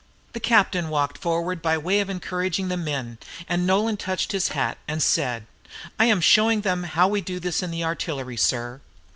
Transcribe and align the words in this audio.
The 0.33 0.39
captain 0.39 0.89
walked 0.89 1.19
forward 1.19 1.61
by 1.61 1.77
way 1.77 1.99
of 1.99 2.09
encouraging 2.09 2.69
the 2.69 2.75
men, 2.75 3.19
and 3.47 3.67
Nolan 3.67 3.97
touched 3.97 4.31
his 4.31 4.47
hat 4.47 4.79
and 4.87 4.99
said, 4.99 5.45
"I 5.99 6.05
am 6.05 6.21
showing 6.21 6.61
them 6.61 6.85
how 6.85 7.07
we 7.07 7.21
do 7.21 7.39
this 7.39 7.61
in 7.61 7.69
the 7.69 7.83
artillery, 7.83 8.35
sir." 8.37 8.81